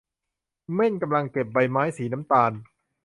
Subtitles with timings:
[0.75, 2.51] เม่นกำลังเก็บใบไม้สีน้ำตาล